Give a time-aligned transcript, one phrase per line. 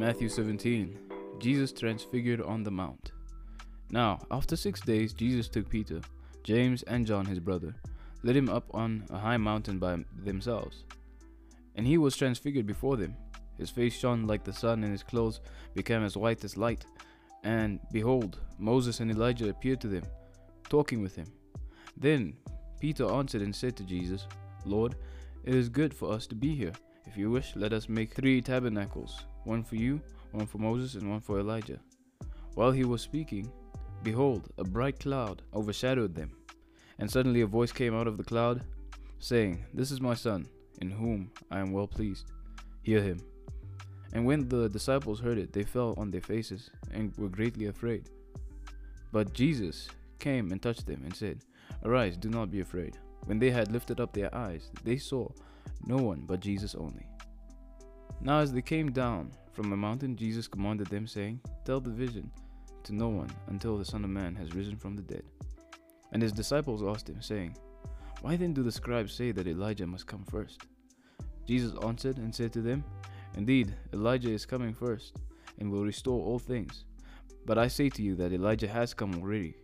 [0.00, 0.98] Matthew 17
[1.40, 3.12] Jesus transfigured on the mount.
[3.90, 6.00] Now, after six days, Jesus took Peter,
[6.42, 7.74] James, and John his brother,
[8.22, 10.84] led him up on a high mountain by themselves.
[11.74, 13.14] And he was transfigured before them.
[13.58, 15.42] His face shone like the sun, and his clothes
[15.74, 16.86] became as white as light.
[17.44, 20.04] And behold, Moses and Elijah appeared to them,
[20.70, 21.26] talking with him.
[21.98, 22.38] Then
[22.80, 24.26] Peter answered and said to Jesus,
[24.64, 24.94] Lord,
[25.44, 26.72] it is good for us to be here.
[27.10, 31.10] If you wish, let us make three tabernacles one for you, one for Moses, and
[31.10, 31.80] one for Elijah.
[32.54, 33.50] While he was speaking,
[34.04, 36.30] behold, a bright cloud overshadowed them.
[37.00, 38.62] And suddenly a voice came out of the cloud,
[39.18, 40.46] saying, This is my Son,
[40.80, 42.30] in whom I am well pleased.
[42.82, 43.18] Hear him.
[44.12, 48.08] And when the disciples heard it, they fell on their faces and were greatly afraid.
[49.10, 49.88] But Jesus
[50.20, 51.40] came and touched them and said,
[51.84, 52.98] Arise, do not be afraid.
[53.24, 55.28] When they had lifted up their eyes, they saw
[55.86, 57.06] no one but Jesus only.
[58.20, 62.30] Now, as they came down from the mountain, Jesus commanded them, saying, Tell the vision
[62.84, 65.24] to no one until the Son of Man has risen from the dead.
[66.12, 67.56] And his disciples asked him, saying,
[68.20, 70.62] Why then do the scribes say that Elijah must come first?
[71.46, 72.84] Jesus answered and said to them,
[73.36, 75.16] Indeed, Elijah is coming first,
[75.58, 76.84] and will restore all things.
[77.46, 79.54] But I say to you that Elijah has come already.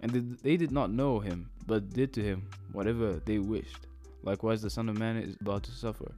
[0.00, 3.86] And they did not know him, but did to him whatever they wished.
[4.24, 6.10] Likewise, the Son of Man is about to suffer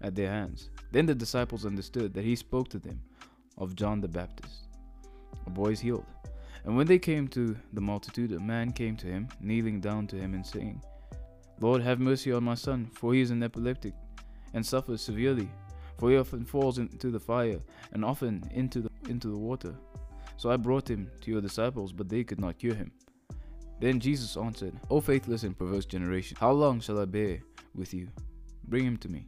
[0.00, 0.70] at their hands.
[0.90, 3.00] Then the disciples understood that he spoke to them
[3.56, 4.66] of John the Baptist.
[5.46, 6.04] A boy is healed.
[6.64, 10.16] And when they came to the multitude, a man came to him, kneeling down to
[10.16, 10.82] him and saying,
[11.60, 13.94] Lord, have mercy on my son, for he is an epileptic
[14.54, 15.48] and suffers severely.
[15.98, 17.60] For he often falls into the fire
[17.92, 19.72] and often into the, into the water.
[20.36, 22.90] So I brought him to your disciples, but they could not cure him.
[23.80, 27.40] Then Jesus answered, O faithless and perverse generation, how long shall I bear
[27.74, 28.08] with you?
[28.64, 29.26] Bring him to me.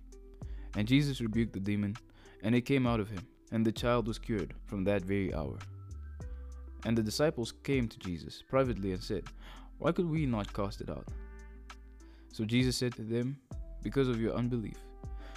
[0.77, 1.97] And Jesus rebuked the demon,
[2.43, 5.59] and it came out of him, and the child was cured from that very hour.
[6.85, 9.25] And the disciples came to Jesus privately and said,
[9.79, 11.09] Why could we not cast it out?
[12.33, 13.37] So Jesus said to them,
[13.83, 14.79] Because of your unbelief.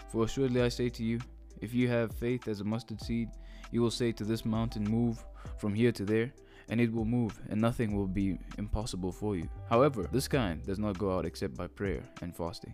[0.09, 1.19] For assuredly I say to you,
[1.61, 3.29] if you have faith as a mustard seed,
[3.71, 5.23] you will say to this mountain, Move
[5.57, 6.33] from here to there,
[6.69, 9.47] and it will move, and nothing will be impossible for you.
[9.69, 12.73] However, this kind does not go out except by prayer and fasting.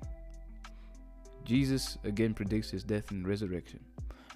[1.45, 3.79] Jesus again predicts his death and resurrection.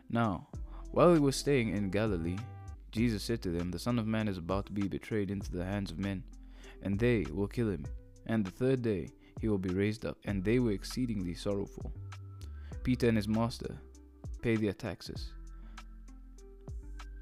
[0.09, 0.47] Now,
[0.91, 2.38] while he was staying in Galilee,
[2.91, 5.63] Jesus said to them, The Son of Man is about to be betrayed into the
[5.63, 6.23] hands of men,
[6.81, 7.85] and they will kill him.
[8.25, 9.09] And the third day
[9.40, 10.18] he will be raised up.
[10.25, 11.91] And they were exceedingly sorrowful.
[12.84, 13.78] Peter and his master
[14.41, 15.31] pay their taxes.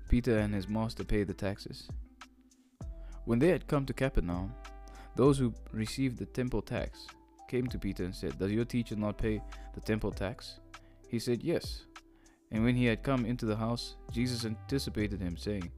[0.09, 1.87] Peter and his master pay the taxes.
[3.25, 4.53] When they had come to Capernaum,
[5.15, 7.07] those who received the temple tax
[7.47, 9.41] came to Peter and said, Does your teacher not pay
[9.73, 10.59] the temple tax?
[11.09, 11.85] He said, Yes.
[12.51, 15.71] And when he had come into the house, Jesus anticipated him, saying,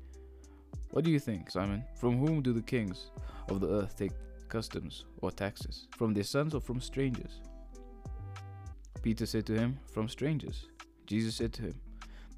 [0.91, 1.83] What do you think, Simon?
[1.95, 3.11] From whom do the kings
[3.49, 4.11] of the earth take
[4.49, 5.87] customs or taxes?
[5.97, 7.41] From their sons or from strangers?
[9.01, 10.67] Peter said to him, From strangers.
[11.05, 11.75] Jesus said to him,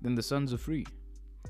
[0.02, 0.86] Then the sons are free.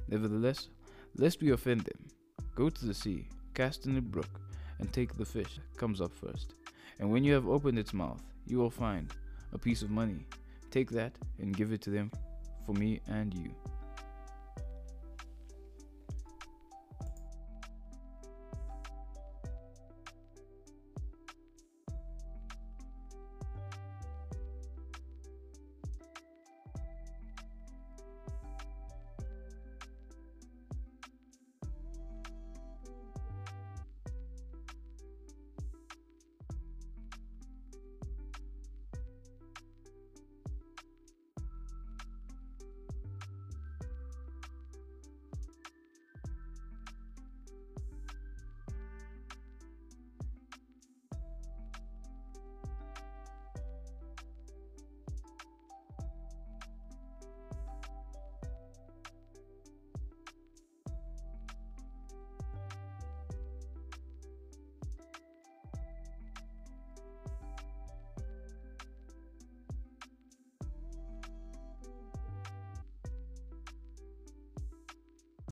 [0.07, 0.69] Nevertheless,
[1.17, 2.07] lest we offend them,
[2.55, 4.39] go to the sea, cast in a brook,
[4.79, 6.53] and take the fish that comes up first.
[6.99, 9.11] And when you have opened its mouth, you will find
[9.53, 10.25] a piece of money.
[10.69, 12.11] Take that and give it to them
[12.65, 13.55] for me and you.